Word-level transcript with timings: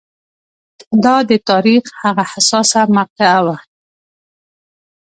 دا 1.03 1.15
د 1.29 1.31
تاریخ 1.49 1.83
هغه 2.01 2.23
حساسه 2.31 2.81
مقطعه 2.97 3.39
وه 3.45 3.57